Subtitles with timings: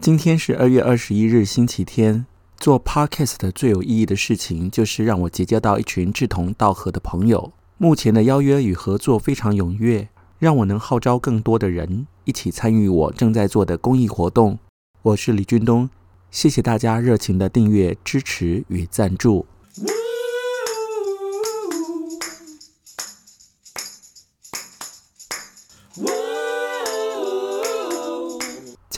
[0.00, 2.24] 今天是二月二十一日，星期天。
[2.56, 7.52] 做 Podcast 最有意义的事情，就是让我结交到一群志同道合的朋友。
[7.78, 10.08] 目前的邀约与合作非常踊跃，
[10.38, 14.60] 让我能号召更多的人一起参与我正在做的公益活动。
[15.02, 15.90] 我是李俊东，
[16.30, 19.46] 谢谢大家热情的订阅、支持与赞助。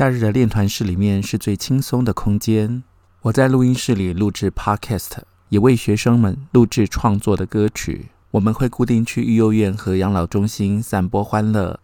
[0.01, 2.83] 夏日的练团室里面是最轻松的空间。
[3.21, 5.11] 我在录音室里录制 Podcast，
[5.51, 8.07] 也为学生们录制创作的歌曲。
[8.31, 11.79] 我们会固定去育幼院和养老中心散播欢乐。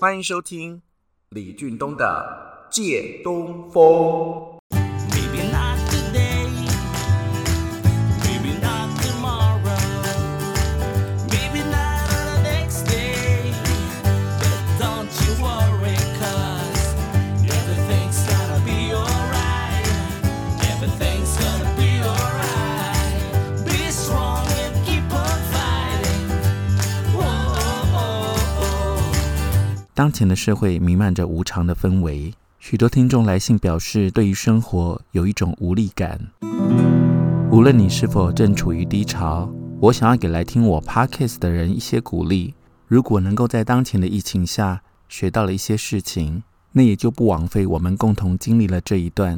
[0.00, 0.80] 欢迎收听
[1.28, 3.84] 李俊东的《借东风》。
[29.98, 36.20] 当前的社会弥漫着无常的氛围，许多听众来信表示，对于生活有一种无力感。
[37.50, 42.54] 无论你是否正处于低潮，我想要给来听我 Podcast 的人一些鼓励。
[42.86, 49.36] 如果能够在当前的疫情下学到了一些事情，那也就不枉费我们共同经历了这一段。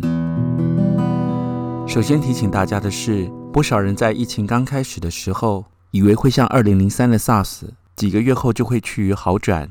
[1.86, 7.62] 首先提醒大家的是，不少人在疫情刚开始的时候，以为会像2003的 SARS，
[8.00, 9.70] 几个月后就会趋于好转。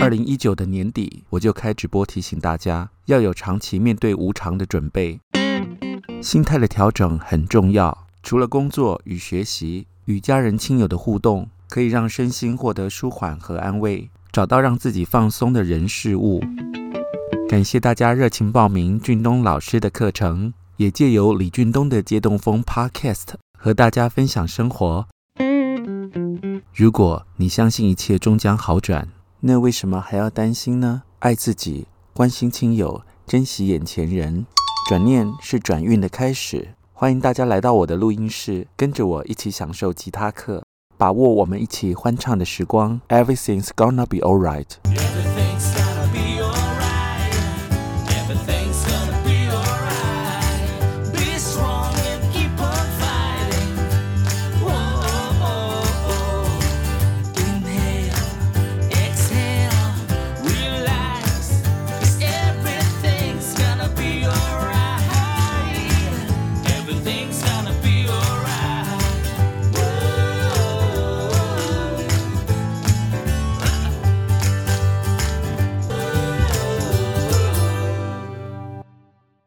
[0.00, 5.20] 二零一九的年底，我就开直播提醒大家要有长期面对无常的准备，
[6.22, 8.06] 心态的调整很重要。
[8.22, 16.42] 除了工作与学习，与家人亲友的互动，可以让身心获得舒缓和安慰，找到让自己放松的人事物。
[17.46, 25.06] 感谢大家热情报名俊东老师的课程，也借由李俊东的借东风 Podcast 和大家分享生活。
[26.72, 29.08] 如果你相信一切终将好转。
[29.40, 31.02] 那为什么还要担心呢？
[31.18, 34.46] 爱自己，关心亲友，珍惜眼前人，
[34.88, 36.74] 转念是转运的开始。
[36.92, 40.62] 欢迎大家来到我的录音室，跟着我一起享受吉他课，
[40.96, 43.00] 把握我们一起欢唱的时光。
[43.08, 44.68] Everything's gonna be alright。